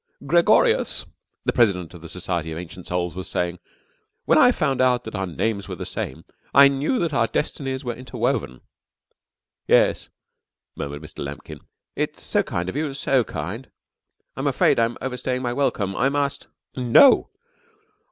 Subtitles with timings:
[0.25, 1.05] "Gregorius,"
[1.45, 3.59] the President of the Society of Ancient Souls was saying,
[4.25, 7.93] "when I found that our names were the same I knew that our destinies were
[7.93, 8.61] interwoven."
[9.67, 10.09] "Yes,"
[10.75, 11.23] murmured Mr.
[11.23, 11.59] Lambkin.
[11.95, 13.69] "It's so kind of you, so kind.
[14.33, 15.95] But I'm afraid I'm overstaying my welcome.
[15.95, 17.29] I must" "No.